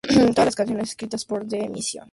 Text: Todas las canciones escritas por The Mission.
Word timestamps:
Todas 0.29 0.47
las 0.47 0.55
canciones 0.55 0.89
escritas 0.89 1.25
por 1.25 1.47
The 1.47 1.69
Mission. 1.69 2.09